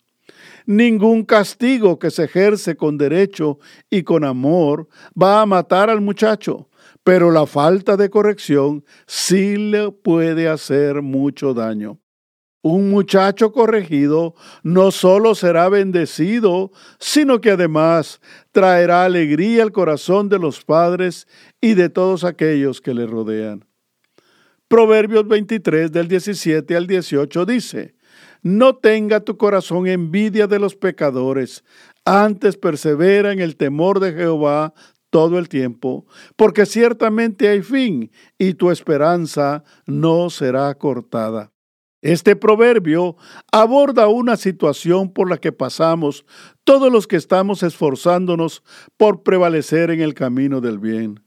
Ningún 0.66 1.24
castigo 1.24 1.98
que 1.98 2.10
se 2.10 2.24
ejerce 2.24 2.76
con 2.76 2.96
derecho 2.96 3.58
y 3.90 4.02
con 4.02 4.24
amor 4.24 4.88
va 5.20 5.42
a 5.42 5.46
matar 5.46 5.90
al 5.90 6.00
muchacho, 6.00 6.70
pero 7.02 7.30
la 7.30 7.46
falta 7.46 7.98
de 7.98 8.08
corrección 8.08 8.84
sí 9.06 9.56
le 9.56 9.92
puede 9.92 10.48
hacer 10.48 11.02
mucho 11.02 11.52
daño. 11.52 11.98
Un 12.66 12.88
muchacho 12.88 13.52
corregido 13.52 14.34
no 14.62 14.90
solo 14.90 15.34
será 15.34 15.68
bendecido, 15.68 16.72
sino 16.98 17.42
que 17.42 17.50
además 17.50 18.22
traerá 18.52 19.04
alegría 19.04 19.62
al 19.62 19.70
corazón 19.70 20.30
de 20.30 20.38
los 20.38 20.64
padres 20.64 21.28
y 21.60 21.74
de 21.74 21.90
todos 21.90 22.24
aquellos 22.24 22.80
que 22.80 22.94
le 22.94 23.06
rodean. 23.06 23.66
Proverbios 24.66 25.28
23 25.28 25.92
del 25.92 26.08
17 26.08 26.74
al 26.74 26.86
18 26.86 27.44
dice, 27.44 27.96
No 28.40 28.76
tenga 28.76 29.20
tu 29.20 29.36
corazón 29.36 29.86
envidia 29.86 30.46
de 30.46 30.58
los 30.58 30.74
pecadores, 30.74 31.64
antes 32.06 32.56
persevera 32.56 33.32
en 33.32 33.40
el 33.40 33.56
temor 33.56 34.00
de 34.00 34.14
Jehová 34.14 34.72
todo 35.10 35.38
el 35.38 35.50
tiempo, 35.50 36.06
porque 36.34 36.64
ciertamente 36.64 37.46
hay 37.46 37.60
fin 37.60 38.10
y 38.38 38.54
tu 38.54 38.70
esperanza 38.70 39.64
no 39.84 40.30
será 40.30 40.74
cortada. 40.78 41.53
Este 42.04 42.36
proverbio 42.36 43.16
aborda 43.50 44.08
una 44.08 44.36
situación 44.36 45.10
por 45.10 45.30
la 45.30 45.38
que 45.38 45.52
pasamos 45.52 46.26
todos 46.62 46.92
los 46.92 47.06
que 47.06 47.16
estamos 47.16 47.62
esforzándonos 47.62 48.62
por 48.98 49.22
prevalecer 49.22 49.90
en 49.90 50.02
el 50.02 50.12
camino 50.12 50.60
del 50.60 50.78
bien. 50.78 51.24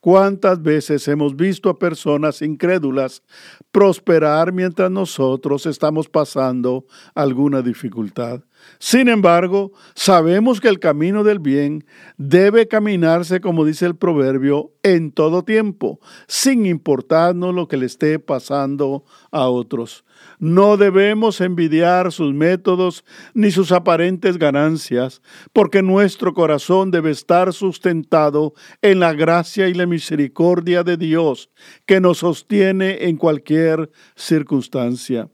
¿Cuántas 0.00 0.60
veces 0.60 1.06
hemos 1.06 1.36
visto 1.36 1.70
a 1.70 1.78
personas 1.78 2.42
incrédulas 2.42 3.22
prosperar 3.70 4.52
mientras 4.52 4.90
nosotros 4.90 5.64
estamos 5.64 6.08
pasando 6.08 6.86
alguna 7.14 7.62
dificultad? 7.62 8.40
Sin 8.78 9.08
embargo, 9.08 9.72
sabemos 9.94 10.60
que 10.60 10.68
el 10.68 10.78
camino 10.78 11.24
del 11.24 11.38
bien 11.38 11.84
debe 12.18 12.68
caminarse, 12.68 13.40
como 13.40 13.64
dice 13.64 13.86
el 13.86 13.96
proverbio, 13.96 14.72
en 14.82 15.12
todo 15.12 15.44
tiempo, 15.44 15.98
sin 16.28 16.66
importarnos 16.66 17.54
lo 17.54 17.68
que 17.68 17.76
le 17.76 17.86
esté 17.86 18.18
pasando 18.18 19.04
a 19.30 19.48
otros. 19.48 20.04
No 20.38 20.76
debemos 20.76 21.40
envidiar 21.40 22.12
sus 22.12 22.32
métodos 22.34 23.04
ni 23.34 23.50
sus 23.50 23.72
aparentes 23.72 24.38
ganancias, 24.38 25.22
porque 25.52 25.82
nuestro 25.82 26.34
corazón 26.34 26.90
debe 26.90 27.10
estar 27.10 27.52
sustentado 27.52 28.54
en 28.82 29.00
la 29.00 29.12
gracia 29.14 29.68
y 29.68 29.74
la 29.74 29.86
misericordia 29.86 30.82
de 30.82 30.96
Dios, 30.96 31.50
que 31.86 32.00
nos 32.00 32.18
sostiene 32.18 33.06
en 33.06 33.16
cualquier 33.16 33.90
circunstancia. 34.14 35.28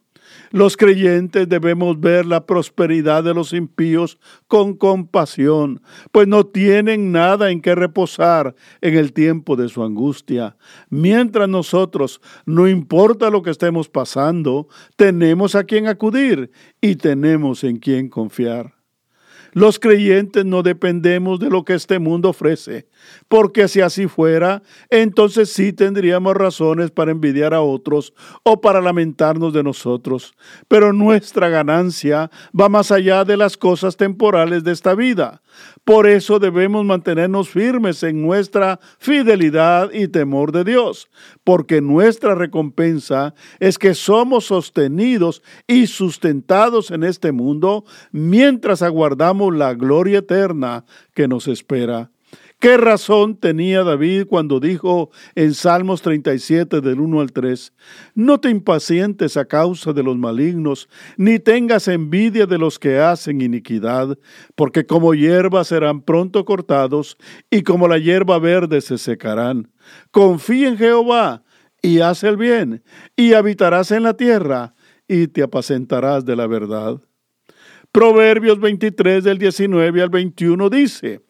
Los 0.50 0.76
creyentes 0.76 1.48
debemos 1.48 1.98
ver 2.00 2.26
la 2.26 2.46
prosperidad 2.46 3.24
de 3.24 3.34
los 3.34 3.52
impíos 3.52 4.18
con 4.48 4.74
compasión, 4.74 5.80
pues 6.10 6.28
no 6.28 6.44
tienen 6.44 7.12
nada 7.12 7.50
en 7.50 7.60
que 7.60 7.74
reposar 7.74 8.54
en 8.80 8.96
el 8.96 9.12
tiempo 9.12 9.56
de 9.56 9.68
su 9.68 9.82
angustia. 9.82 10.56
Mientras 10.90 11.48
nosotros, 11.48 12.20
no 12.46 12.68
importa 12.68 13.30
lo 13.30 13.42
que 13.42 13.50
estemos 13.50 13.88
pasando, 13.88 14.68
tenemos 14.96 15.54
a 15.54 15.64
quien 15.64 15.86
acudir 15.86 16.50
y 16.80 16.96
tenemos 16.96 17.64
en 17.64 17.78
quien 17.78 18.08
confiar. 18.08 18.81
Los 19.52 19.78
creyentes 19.78 20.46
no 20.46 20.62
dependemos 20.62 21.38
de 21.38 21.50
lo 21.50 21.64
que 21.64 21.74
este 21.74 21.98
mundo 21.98 22.30
ofrece, 22.30 22.86
porque 23.28 23.68
si 23.68 23.82
así 23.82 24.06
fuera, 24.06 24.62
entonces 24.88 25.52
sí 25.52 25.74
tendríamos 25.74 26.34
razones 26.34 26.90
para 26.90 27.10
envidiar 27.10 27.52
a 27.52 27.60
otros 27.60 28.14
o 28.44 28.62
para 28.62 28.80
lamentarnos 28.80 29.52
de 29.52 29.62
nosotros. 29.62 30.34
Pero 30.68 30.94
nuestra 30.94 31.50
ganancia 31.50 32.30
va 32.58 32.70
más 32.70 32.90
allá 32.90 33.24
de 33.24 33.36
las 33.36 33.58
cosas 33.58 33.98
temporales 33.98 34.64
de 34.64 34.72
esta 34.72 34.94
vida. 34.94 35.41
Por 35.84 36.06
eso 36.06 36.38
debemos 36.38 36.84
mantenernos 36.84 37.48
firmes 37.48 38.02
en 38.02 38.22
nuestra 38.22 38.78
fidelidad 38.98 39.90
y 39.92 40.08
temor 40.08 40.52
de 40.52 40.64
Dios, 40.64 41.08
porque 41.44 41.80
nuestra 41.80 42.34
recompensa 42.34 43.34
es 43.58 43.78
que 43.78 43.94
somos 43.94 44.46
sostenidos 44.46 45.42
y 45.66 45.86
sustentados 45.86 46.90
en 46.90 47.02
este 47.02 47.32
mundo 47.32 47.84
mientras 48.12 48.82
aguardamos 48.82 49.54
la 49.54 49.74
gloria 49.74 50.18
eterna 50.18 50.84
que 51.14 51.28
nos 51.28 51.48
espera. 51.48 52.10
¿Qué 52.62 52.76
razón 52.76 53.34
tenía 53.34 53.82
David 53.82 54.26
cuando 54.28 54.60
dijo 54.60 55.10
en 55.34 55.52
Salmos 55.52 56.00
37 56.00 56.80
del 56.80 57.00
1 57.00 57.20
al 57.20 57.32
3, 57.32 57.72
No 58.14 58.38
te 58.38 58.50
impacientes 58.50 59.36
a 59.36 59.46
causa 59.46 59.92
de 59.92 60.04
los 60.04 60.16
malignos, 60.16 60.88
ni 61.16 61.40
tengas 61.40 61.88
envidia 61.88 62.46
de 62.46 62.58
los 62.58 62.78
que 62.78 63.00
hacen 63.00 63.40
iniquidad, 63.40 64.16
porque 64.54 64.86
como 64.86 65.12
hierba 65.12 65.64
serán 65.64 66.02
pronto 66.02 66.44
cortados, 66.44 67.16
y 67.50 67.62
como 67.62 67.88
la 67.88 67.98
hierba 67.98 68.38
verde 68.38 68.80
se 68.80 68.96
secarán. 68.96 69.68
Confía 70.12 70.68
en 70.68 70.78
Jehová, 70.78 71.42
y 71.82 71.98
haz 71.98 72.22
el 72.22 72.36
bien, 72.36 72.84
y 73.16 73.32
habitarás 73.32 73.90
en 73.90 74.04
la 74.04 74.16
tierra, 74.16 74.76
y 75.08 75.26
te 75.26 75.42
apacentarás 75.42 76.24
de 76.24 76.36
la 76.36 76.46
verdad. 76.46 77.00
Proverbios 77.90 78.60
23 78.60 79.24
del 79.24 79.38
19 79.38 80.00
al 80.00 80.10
21 80.10 80.70
dice, 80.70 81.22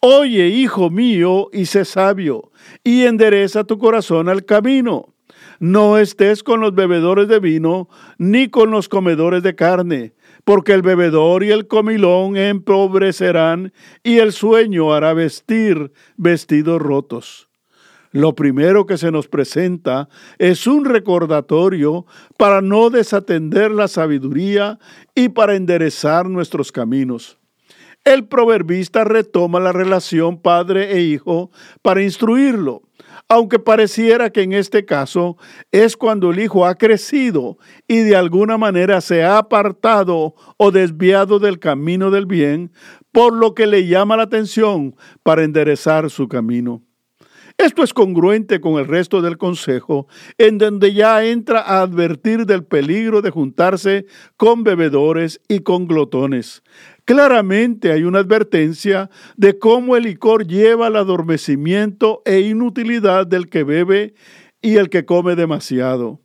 Oye, 0.00 0.48
hijo 0.48 0.90
mío, 0.90 1.48
y 1.52 1.66
sé 1.66 1.84
sabio, 1.84 2.52
y 2.84 3.04
endereza 3.04 3.64
tu 3.64 3.78
corazón 3.78 4.28
al 4.28 4.44
camino. 4.44 5.14
No 5.58 5.96
estés 5.96 6.42
con 6.42 6.60
los 6.60 6.74
bebedores 6.74 7.28
de 7.28 7.40
vino, 7.40 7.88
ni 8.18 8.48
con 8.48 8.70
los 8.70 8.88
comedores 8.88 9.42
de 9.42 9.54
carne, 9.54 10.12
porque 10.44 10.74
el 10.74 10.82
bebedor 10.82 11.42
y 11.44 11.50
el 11.50 11.66
comilón 11.66 12.36
empobrecerán, 12.36 13.72
y 14.02 14.18
el 14.18 14.32
sueño 14.32 14.92
hará 14.92 15.14
vestir 15.14 15.92
vestidos 16.16 16.80
rotos. 16.80 17.48
Lo 18.12 18.34
primero 18.34 18.86
que 18.86 18.98
se 18.98 19.10
nos 19.10 19.28
presenta 19.28 20.08
es 20.38 20.66
un 20.66 20.84
recordatorio 20.84 22.06
para 22.38 22.60
no 22.60 22.90
desatender 22.90 23.70
la 23.70 23.88
sabiduría 23.88 24.78
y 25.14 25.30
para 25.30 25.56
enderezar 25.56 26.28
nuestros 26.28 26.70
caminos. 26.70 27.38
El 28.06 28.24
proverbista 28.28 29.02
retoma 29.02 29.58
la 29.58 29.72
relación 29.72 30.40
padre 30.40 30.92
e 30.92 31.00
hijo 31.00 31.50
para 31.82 32.04
instruirlo, 32.04 32.82
aunque 33.28 33.58
pareciera 33.58 34.30
que 34.30 34.42
en 34.42 34.52
este 34.52 34.84
caso 34.84 35.36
es 35.72 35.96
cuando 35.96 36.30
el 36.30 36.38
hijo 36.38 36.66
ha 36.66 36.76
crecido 36.76 37.58
y 37.88 38.02
de 38.02 38.14
alguna 38.14 38.58
manera 38.58 39.00
se 39.00 39.24
ha 39.24 39.38
apartado 39.38 40.36
o 40.56 40.70
desviado 40.70 41.40
del 41.40 41.58
camino 41.58 42.12
del 42.12 42.26
bien, 42.26 42.70
por 43.10 43.32
lo 43.32 43.54
que 43.54 43.66
le 43.66 43.88
llama 43.88 44.16
la 44.16 44.22
atención 44.22 44.94
para 45.24 45.42
enderezar 45.42 46.08
su 46.08 46.28
camino. 46.28 46.84
Esto 47.58 47.82
es 47.82 47.94
congruente 47.94 48.60
con 48.60 48.74
el 48.74 48.86
resto 48.86 49.22
del 49.22 49.38
consejo, 49.38 50.06
en 50.36 50.58
donde 50.58 50.92
ya 50.92 51.24
entra 51.24 51.60
a 51.60 51.80
advertir 51.80 52.44
del 52.44 52.64
peligro 52.64 53.22
de 53.22 53.30
juntarse 53.30 54.04
con 54.36 54.62
bebedores 54.62 55.40
y 55.48 55.60
con 55.60 55.88
glotones, 55.88 56.62
Claramente 57.06 57.92
hay 57.92 58.02
una 58.02 58.18
advertencia 58.18 59.10
de 59.36 59.60
cómo 59.60 59.96
el 59.96 60.02
licor 60.02 60.44
lleva 60.44 60.88
al 60.88 60.96
adormecimiento 60.96 62.20
e 62.24 62.40
inutilidad 62.40 63.28
del 63.28 63.48
que 63.48 63.62
bebe 63.62 64.14
y 64.60 64.78
el 64.78 64.90
que 64.90 65.04
come 65.04 65.36
demasiado. 65.36 66.20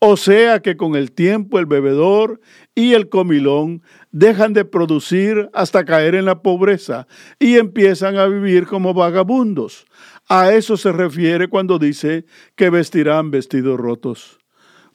O 0.00 0.18
sea 0.18 0.60
que 0.60 0.76
con 0.76 0.96
el 0.96 1.12
tiempo 1.12 1.58
el 1.58 1.64
bebedor 1.64 2.40
y 2.74 2.92
el 2.92 3.08
comilón 3.08 3.82
dejan 4.12 4.52
de 4.52 4.66
producir 4.66 5.48
hasta 5.54 5.86
caer 5.86 6.14
en 6.14 6.26
la 6.26 6.42
pobreza 6.42 7.08
y 7.38 7.56
empiezan 7.56 8.18
a 8.18 8.26
vivir 8.26 8.66
como 8.66 8.92
vagabundos. 8.92 9.86
A 10.28 10.52
eso 10.52 10.76
se 10.76 10.92
refiere 10.92 11.48
cuando 11.48 11.78
dice 11.78 12.26
que 12.54 12.68
vestirán 12.68 13.30
vestidos 13.30 13.80
rotos. 13.80 14.37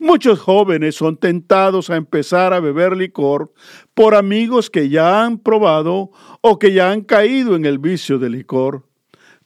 Muchos 0.05 0.41
jóvenes 0.41 0.95
son 0.95 1.15
tentados 1.15 1.89
a 1.89 1.95
empezar 1.95 2.51
a 2.51 2.59
beber 2.59 2.97
licor 2.97 3.53
por 3.93 4.15
amigos 4.15 4.69
que 4.69 4.89
ya 4.89 5.23
han 5.23 5.39
probado 5.39 6.11
o 6.41 6.59
que 6.59 6.73
ya 6.73 6.91
han 6.91 7.03
caído 7.03 7.55
en 7.55 7.63
el 7.63 7.79
vicio 7.79 8.19
del 8.19 8.33
licor. 8.33 8.85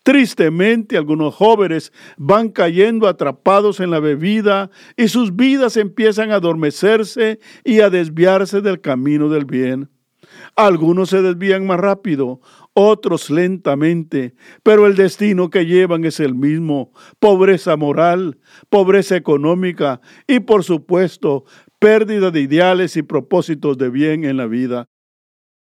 Tristemente, 0.01 0.97
algunos 0.97 1.35
jóvenes 1.35 1.93
van 2.17 2.49
cayendo 2.49 3.07
atrapados 3.07 3.79
en 3.79 3.91
la 3.91 3.99
bebida 3.99 4.71
y 4.95 5.09
sus 5.09 5.35
vidas 5.35 5.77
empiezan 5.77 6.31
a 6.31 6.37
adormecerse 6.37 7.39
y 7.63 7.81
a 7.81 7.91
desviarse 7.91 8.61
del 8.61 8.81
camino 8.81 9.29
del 9.29 9.45
bien. 9.45 9.91
Algunos 10.55 11.09
se 11.11 11.21
desvían 11.21 11.67
más 11.67 11.79
rápido, 11.79 12.41
otros 12.79 13.31
lentamente, 13.31 14.35
pero 14.61 14.85
el 14.85 14.95
destino 14.95 15.49
que 15.49 15.65
llevan 15.65 16.05
es 16.05 16.19
el 16.19 16.35
mismo, 16.35 16.93
pobreza 17.17 17.75
moral, 17.75 18.37
pobreza 18.69 19.15
económica 19.15 19.99
y 20.27 20.41
por 20.41 20.63
supuesto 20.63 21.45
pérdida 21.79 22.29
de 22.29 22.41
ideales 22.41 22.95
y 22.95 23.01
propósitos 23.01 23.79
de 23.79 23.89
bien 23.89 24.25
en 24.25 24.37
la 24.37 24.45
vida. 24.45 24.85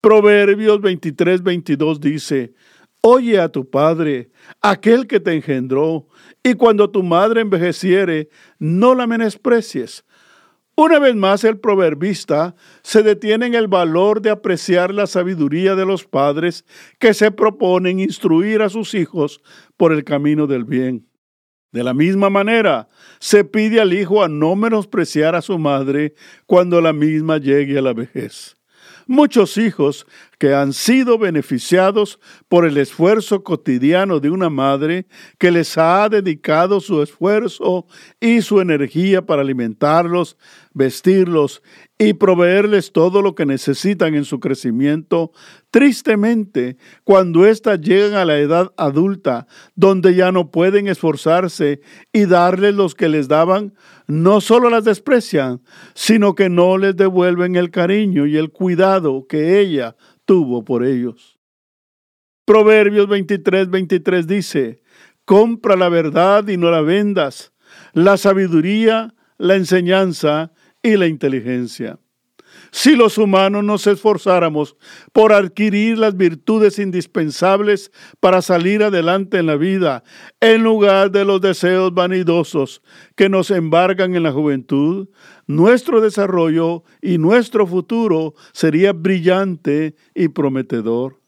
Proverbios 0.02 0.82
23, 0.82 1.44
22 1.44 2.02
dice, 2.02 2.56
Oye 3.04 3.40
a 3.40 3.50
tu 3.50 3.70
padre, 3.70 4.32
aquel 4.60 5.06
que 5.06 5.20
te 5.20 5.36
engendró, 5.36 6.08
y 6.42 6.56
cuando 6.56 6.90
tu 6.90 7.04
madre 7.04 7.42
envejeciere, 7.42 8.30
no 8.58 8.96
la 8.96 9.06
menosprecies, 9.06 10.04
una 10.80 11.00
vez 11.00 11.16
más 11.16 11.44
el 11.44 11.60
proverbista 11.60 12.56
se 12.84 13.02
detiene 13.02 13.48
en 13.48 13.56
el 13.56 13.68
valor 13.68 14.22
de 14.22 14.30
apreciar 14.30 14.94
la 14.94 15.08
sabiduría 15.08 15.76
de 15.76 15.88
los 15.88 16.06
padres 16.06 16.66
que 17.00 17.16
se 17.16 17.32
proponen 17.32 18.00
instruir 18.00 18.62
a 18.62 18.70
sus 18.70 18.94
hijos 18.94 19.42
por 19.76 19.92
el 19.92 20.04
camino 20.04 20.46
del 20.46 20.66
bien. 20.66 21.10
De 21.72 21.84
la 21.84 21.96
misma 21.96 22.30
manera, 22.30 22.90
se 23.20 23.44
pide 23.44 23.82
al 23.82 23.92
hijo 23.92 24.24
a 24.24 24.30
no 24.30 24.56
menospreciar 24.56 25.34
a 25.34 25.42
su 25.42 25.58
madre 25.58 26.14
cuando 26.46 26.80
la 26.80 26.94
misma 26.94 27.40
llegue 27.40 27.80
a 27.80 27.82
la 27.82 27.94
vejez. 27.94 28.56
Muchos 29.08 29.58
hijos 29.58 30.06
que 30.38 30.54
han 30.54 30.74
sido 30.74 31.18
beneficiados 31.18 32.20
por 32.48 32.66
el 32.66 32.78
esfuerzo 32.78 33.44
cotidiano 33.44 34.20
de 34.20 34.30
una 34.30 34.50
madre 34.50 35.08
que 35.40 35.52
les 35.52 35.78
ha 35.78 36.08
dedicado 36.10 36.80
su 36.80 37.02
esfuerzo 37.02 37.88
y 38.20 38.42
su 38.42 38.62
energía 38.62 39.26
para 39.26 39.42
alimentarlos, 39.42 40.38
vestirlos 40.74 41.64
y 41.98 42.14
proveerles 42.14 42.92
todo 42.92 43.24
lo 43.24 43.34
que 43.34 43.48
necesitan 43.48 44.14
en 44.14 44.26
su 44.26 44.40
crecimiento, 44.40 45.32
tristemente, 45.72 46.78
cuando 47.04 47.48
éstas 47.48 47.82
llegan 47.82 48.14
a 48.14 48.26
la 48.26 48.38
edad 48.38 48.72
adulta, 48.78 49.48
donde 49.76 50.14
ya 50.14 50.32
no 50.32 50.52
pueden 50.52 50.88
esforzarse 50.88 51.82
y 52.14 52.26
darles 52.26 52.76
los 52.76 52.94
que 52.94 53.10
les 53.10 53.28
daban, 53.28 53.74
no 54.06 54.40
solo 54.42 54.70
las 54.70 54.84
desprecian, 54.84 55.62
sino 55.96 56.36
que 56.36 56.50
no 56.50 56.78
les 56.78 56.96
devuelven 56.96 57.56
el 57.56 57.72
cariño 57.72 58.28
y 58.28 58.38
el 58.38 58.52
cuidado 58.52 59.26
que 59.28 59.60
ella 59.60 59.96
tuvo 60.28 60.64
por 60.64 60.86
ellos. 60.86 61.40
Proverbios 62.46 63.08
23, 63.08 63.70
23 63.70 64.28
dice, 64.28 64.84
compra 65.26 65.76
la 65.76 65.90
verdad 65.90 66.48
y 66.48 66.58
no 66.58 66.70
la 66.70 66.82
vendas, 66.82 67.54
la 67.94 68.18
sabiduría, 68.18 69.16
la 69.38 69.56
enseñanza 69.56 70.52
y 70.84 70.98
la 70.98 71.08
inteligencia. 71.08 72.00
Si 72.72 72.96
los 72.96 73.18
humanos 73.18 73.64
nos 73.64 73.88
esforzáramos 73.88 74.76
por 75.14 75.34
adquirir 75.34 75.98
las 75.98 76.16
virtudes 76.16 76.80
indispensables 76.80 77.92
para 78.20 78.42
salir 78.42 78.84
adelante 78.84 79.38
en 79.38 79.46
la 79.46 79.56
vida, 79.56 80.04
en 80.40 80.64
lugar 80.64 81.12
de 81.12 81.26
los 81.26 81.42
deseos 81.42 81.94
vanidosos 81.94 82.82
que 83.16 83.30
nos 83.30 83.52
embargan 83.52 84.16
en 84.16 84.24
la 84.24 84.32
juventud, 84.32 85.10
nuestro 85.46 86.02
desarrollo 86.02 86.84
y 87.02 87.18
nuestro 87.18 87.66
futuro 87.66 88.34
sería 88.52 88.94
brillante 88.94 89.96
y 90.14 90.28
prometedor. 90.30 91.27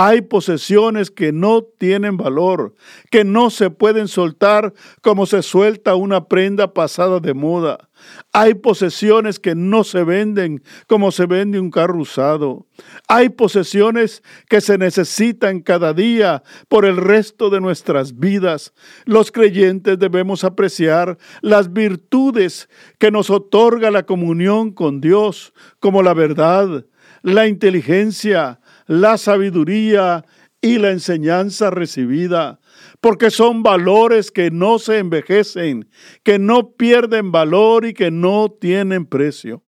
Hay 0.00 0.20
posesiones 0.20 1.10
que 1.10 1.32
no 1.32 1.64
tienen 1.64 2.16
valor, 2.16 2.72
que 3.10 3.24
no 3.24 3.50
se 3.50 3.68
pueden 3.68 4.06
soltar 4.06 4.72
como 5.02 5.26
se 5.26 5.42
suelta 5.42 5.96
una 5.96 6.28
prenda 6.28 6.72
pasada 6.72 7.18
de 7.18 7.34
moda. 7.34 7.88
Hay 8.32 8.54
posesiones 8.54 9.40
que 9.40 9.56
no 9.56 9.82
se 9.82 10.04
venden 10.04 10.62
como 10.86 11.10
se 11.10 11.26
vende 11.26 11.58
un 11.58 11.72
carro 11.72 11.98
usado. 11.98 12.68
Hay 13.08 13.30
posesiones 13.30 14.22
que 14.48 14.60
se 14.60 14.78
necesitan 14.78 15.62
cada 15.62 15.92
día 15.94 16.44
por 16.68 16.84
el 16.84 16.96
resto 16.96 17.50
de 17.50 17.60
nuestras 17.60 18.20
vidas. 18.20 18.74
Los 19.04 19.32
creyentes 19.32 19.98
debemos 19.98 20.44
apreciar 20.44 21.18
las 21.40 21.72
virtudes 21.72 22.68
que 22.98 23.10
nos 23.10 23.30
otorga 23.30 23.90
la 23.90 24.04
comunión 24.04 24.70
con 24.70 25.00
Dios, 25.00 25.52
como 25.80 26.04
la 26.04 26.14
verdad, 26.14 26.84
la 27.22 27.48
inteligencia, 27.48 28.60
la 28.88 29.18
sabiduría 29.18 30.24
y 30.60 30.78
la 30.78 30.90
enseñanza 30.90 31.70
recibida, 31.70 32.58
porque 33.00 33.30
son 33.30 33.62
valores 33.62 34.32
que 34.32 34.50
no 34.50 34.80
se 34.80 34.98
envejecen, 34.98 35.88
que 36.24 36.40
no 36.40 36.72
pierden 36.72 37.30
valor 37.30 37.86
y 37.86 37.94
que 37.94 38.10
no 38.10 38.50
tienen 38.50 39.06
precio. 39.06 39.62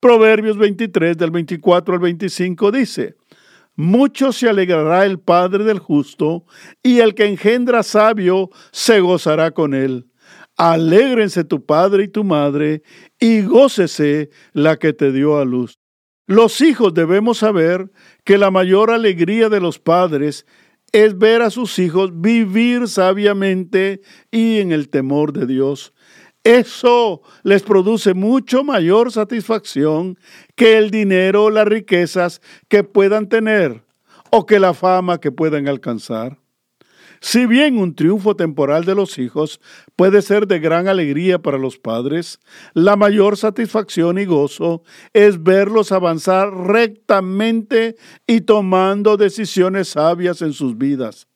Proverbios 0.00 0.56
23 0.56 1.18
del 1.18 1.30
24 1.30 1.94
al 1.94 2.00
25 2.00 2.72
dice, 2.72 3.16
mucho 3.76 4.32
se 4.32 4.48
alegrará 4.48 5.04
el 5.04 5.18
Padre 5.18 5.64
del 5.64 5.80
justo, 5.80 6.44
y 6.82 7.00
el 7.00 7.14
que 7.14 7.26
engendra 7.26 7.82
sabio 7.82 8.50
se 8.70 9.00
gozará 9.00 9.50
con 9.50 9.74
él. 9.74 10.08
Alégrense 10.56 11.42
tu 11.42 11.66
padre 11.66 12.04
y 12.04 12.08
tu 12.08 12.22
madre, 12.22 12.82
y 13.18 13.42
gócese 13.42 14.30
la 14.52 14.76
que 14.76 14.92
te 14.92 15.10
dio 15.10 15.38
a 15.38 15.44
luz. 15.44 15.80
Los 16.26 16.62
hijos 16.62 16.94
debemos 16.94 17.38
saber 17.38 17.90
que 18.24 18.38
la 18.38 18.50
mayor 18.50 18.90
alegría 18.90 19.50
de 19.50 19.60
los 19.60 19.78
padres 19.78 20.46
es 20.92 21.18
ver 21.18 21.42
a 21.42 21.50
sus 21.50 21.78
hijos 21.78 22.10
vivir 22.14 22.88
sabiamente 22.88 24.00
y 24.30 24.60
en 24.60 24.72
el 24.72 24.88
temor 24.88 25.32
de 25.32 25.46
Dios. 25.46 25.92
Eso 26.44 27.22
les 27.42 27.62
produce 27.62 28.14
mucho 28.14 28.64
mayor 28.64 29.12
satisfacción 29.12 30.18
que 30.54 30.78
el 30.78 30.90
dinero 30.90 31.44
o 31.44 31.50
las 31.50 31.66
riquezas 31.66 32.40
que 32.68 32.84
puedan 32.84 33.28
tener 33.28 33.82
o 34.30 34.46
que 34.46 34.60
la 34.60 34.72
fama 34.72 35.18
que 35.18 35.32
puedan 35.32 35.68
alcanzar. 35.68 36.38
Si 37.26 37.46
bien 37.46 37.78
un 37.78 37.94
triunfo 37.94 38.36
temporal 38.36 38.84
de 38.84 38.94
los 38.94 39.18
hijos 39.18 39.58
puede 39.96 40.20
ser 40.20 40.46
de 40.46 40.58
gran 40.58 40.88
alegría 40.88 41.38
para 41.38 41.56
los 41.56 41.78
padres, 41.78 42.38
la 42.74 42.96
mayor 42.96 43.38
satisfacción 43.38 44.18
y 44.18 44.26
gozo 44.26 44.82
es 45.14 45.42
verlos 45.42 45.90
avanzar 45.90 46.52
rectamente 46.52 47.96
y 48.26 48.42
tomando 48.42 49.16
decisiones 49.16 49.88
sabias 49.88 50.42
en 50.42 50.52
sus 50.52 50.76
vidas. 50.76 51.26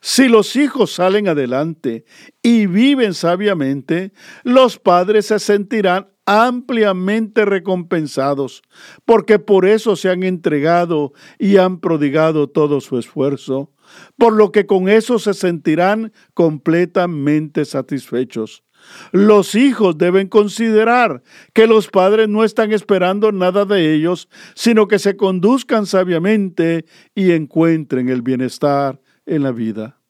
Si 0.00 0.28
los 0.28 0.54
hijos 0.54 0.92
salen 0.92 1.26
adelante 1.26 2.04
y 2.40 2.66
viven 2.66 3.12
sabiamente, 3.12 4.12
los 4.44 4.78
padres 4.78 5.26
se 5.26 5.40
sentirán 5.40 6.06
ampliamente 6.26 7.44
recompensados, 7.44 8.62
porque 9.04 9.38
por 9.38 9.64
eso 9.64 9.96
se 9.96 10.10
han 10.10 10.22
entregado 10.22 11.12
y 11.38 11.56
han 11.56 11.80
prodigado 11.80 12.48
todo 12.48 12.80
su 12.80 12.98
esfuerzo 12.98 13.70
por 14.16 14.32
lo 14.32 14.52
que 14.52 14.66
con 14.66 14.88
eso 14.88 15.18
se 15.18 15.34
sentirán 15.34 16.12
completamente 16.34 17.64
satisfechos. 17.64 18.64
Los 19.10 19.54
hijos 19.54 19.98
deben 19.98 20.28
considerar 20.28 21.22
que 21.52 21.66
los 21.66 21.88
padres 21.88 22.28
no 22.28 22.44
están 22.44 22.72
esperando 22.72 23.32
nada 23.32 23.64
de 23.64 23.94
ellos, 23.94 24.28
sino 24.54 24.86
que 24.86 24.98
se 24.98 25.16
conduzcan 25.16 25.86
sabiamente 25.86 26.84
y 27.14 27.32
encuentren 27.32 28.08
el 28.08 28.22
bienestar 28.22 29.00
en 29.24 29.42
la 29.42 29.52
vida. 29.52 30.00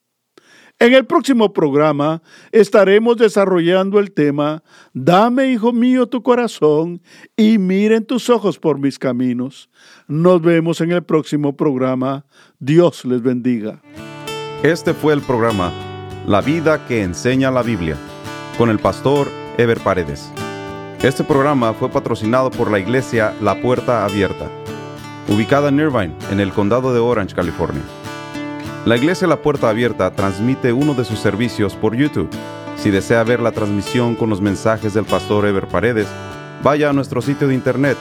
En 0.79 0.93
el 0.93 1.07
próximo 1.07 1.55
programa 1.55 2.21
estaremos 2.53 3.17
desarrollando 3.17 3.99
el 3.99 4.13
tema 4.13 4.63
Dame, 4.93 5.51
hijo 5.51 5.73
mío, 5.73 6.07
tu 6.07 6.23
corazón 6.23 7.01
y 7.35 7.57
miren 7.57 8.05
tus 8.05 8.29
ojos 8.29 8.59
por 8.59 8.79
mis 8.79 8.99
caminos. 8.99 9.71
Nos 10.07 10.43
vemos 10.43 10.83
en 10.83 10.93
el 10.93 11.03
próximo 11.03 11.57
programa. 11.57 12.27
Dios 12.59 13.07
les 13.07 13.23
bendiga. 13.23 13.81
Este 14.63 14.93
fue 14.93 15.15
el 15.15 15.23
programa 15.23 15.73
La 16.27 16.43
vida 16.43 16.87
que 16.87 17.03
enseña 17.03 17.51
la 17.51 17.63
Biblia 17.63 17.97
con 18.59 18.69
el 18.69 18.79
pastor 18.79 19.29
Ever 19.57 19.81
Paredes. 19.81 20.31
Este 21.03 21.25
programa 21.25 21.73
fue 21.73 21.89
patrocinado 21.89 22.51
por 22.51 22.71
la 22.71 22.79
iglesia 22.79 23.35
La 23.41 23.63
Puerta 23.63 24.05
Abierta, 24.05 24.51
ubicada 25.29 25.71
en 25.71 25.81
Irvine, 25.81 26.15
en 26.31 26.41
el 26.41 26.53
condado 26.53 26.93
de 26.93 27.01
Orange, 27.01 27.35
California. 27.35 27.83
La 28.87 28.97
iglesia 28.97 29.27
La 29.27 29.43
Puerta 29.43 29.69
Abierta 29.69 30.13
transmite 30.13 30.73
uno 30.73 30.95
de 30.95 31.05
sus 31.05 31.19
servicios 31.19 31.75
por 31.75 31.97
YouTube. 31.97 32.31
Si 32.77 32.89
desea 32.91 33.25
ver 33.25 33.41
la 33.41 33.51
transmisión 33.51 34.15
con 34.15 34.31
los 34.31 34.41
mensajes 34.41 34.95
del 34.95 35.05
pastor 35.05 35.45
Ever 35.45 35.67
Paredes, 35.67 36.07
vaya 36.63 36.91
a 36.91 36.93
nuestro 36.93 37.21
sitio 37.21 37.49
de 37.49 37.55
internet, 37.55 37.97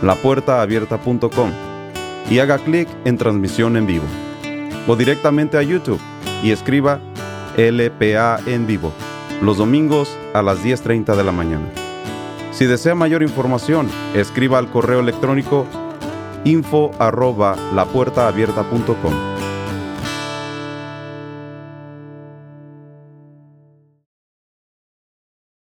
lapuertaabierta.com, 0.00 1.50
y 2.30 2.38
haga 2.38 2.58
clic 2.58 2.88
en 3.04 3.18
transmisión 3.18 3.76
en 3.76 3.88
vivo. 3.88 4.04
O 4.86 4.94
directamente 4.94 5.58
a 5.58 5.62
YouTube 5.62 6.00
y 6.44 6.52
escriba 6.52 7.00
LPA 7.56 8.38
en 8.46 8.68
vivo, 8.68 8.92
los 9.40 9.56
domingos 9.56 10.16
a 10.34 10.42
las 10.42 10.64
10.30 10.64 11.16
de 11.16 11.24
la 11.24 11.32
mañana. 11.32 11.66
Si 12.52 12.66
desea 12.66 12.94
mayor 12.94 13.24
información, 13.24 13.88
escriba 14.14 14.58
al 14.58 14.70
correo 14.70 15.00
electrónico 15.00 15.66
info 16.44 16.92
arroba 17.00 17.56
lapuertaabierta.com 17.74 19.31